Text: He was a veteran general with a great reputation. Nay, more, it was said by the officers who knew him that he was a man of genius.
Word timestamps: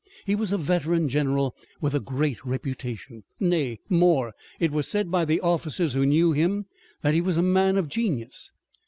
He 0.25 0.33
was 0.33 0.51
a 0.51 0.57
veteran 0.57 1.07
general 1.09 1.55
with 1.79 1.93
a 1.93 1.99
great 1.99 2.43
reputation. 2.43 3.23
Nay, 3.39 3.77
more, 3.87 4.33
it 4.59 4.71
was 4.71 4.87
said 4.87 5.11
by 5.11 5.25
the 5.25 5.39
officers 5.41 5.93
who 5.93 6.07
knew 6.07 6.31
him 6.31 6.65
that 7.03 7.13
he 7.13 7.21
was 7.21 7.37
a 7.37 7.43
man 7.43 7.77
of 7.77 7.87
genius. 7.87 8.49